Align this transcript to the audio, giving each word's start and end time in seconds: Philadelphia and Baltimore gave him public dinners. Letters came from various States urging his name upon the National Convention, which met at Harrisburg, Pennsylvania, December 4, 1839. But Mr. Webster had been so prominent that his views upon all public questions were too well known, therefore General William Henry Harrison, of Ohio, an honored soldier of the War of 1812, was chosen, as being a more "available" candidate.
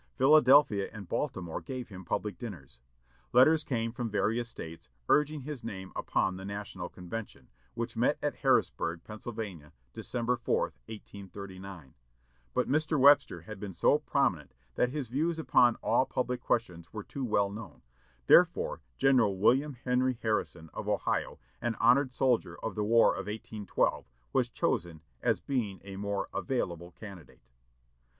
Philadelphia 0.15 0.89
and 0.91 1.07
Baltimore 1.07 1.61
gave 1.61 1.89
him 1.89 2.03
public 2.03 2.39
dinners. 2.39 2.79
Letters 3.33 3.63
came 3.63 3.91
from 3.91 4.09
various 4.09 4.49
States 4.49 4.89
urging 5.07 5.41
his 5.41 5.63
name 5.63 5.91
upon 5.95 6.37
the 6.37 6.43
National 6.43 6.89
Convention, 6.89 7.49
which 7.75 7.95
met 7.95 8.17
at 8.19 8.37
Harrisburg, 8.37 9.03
Pennsylvania, 9.03 9.73
December 9.93 10.37
4, 10.37 10.61
1839. 10.87 11.93
But 12.55 12.67
Mr. 12.67 12.99
Webster 12.99 13.41
had 13.41 13.59
been 13.59 13.73
so 13.73 13.99
prominent 13.99 14.55
that 14.73 14.89
his 14.89 15.07
views 15.07 15.37
upon 15.37 15.75
all 15.83 16.07
public 16.07 16.41
questions 16.41 16.91
were 16.91 17.03
too 17.03 17.23
well 17.23 17.51
known, 17.51 17.83
therefore 18.25 18.81
General 18.97 19.37
William 19.37 19.73
Henry 19.85 20.17
Harrison, 20.19 20.71
of 20.73 20.89
Ohio, 20.89 21.37
an 21.61 21.75
honored 21.75 22.11
soldier 22.11 22.57
of 22.65 22.73
the 22.73 22.83
War 22.83 23.13
of 23.13 23.27
1812, 23.27 24.09
was 24.33 24.49
chosen, 24.49 25.03
as 25.21 25.39
being 25.39 25.79
a 25.83 25.95
more 25.95 26.27
"available" 26.33 26.89
candidate. 26.89 27.43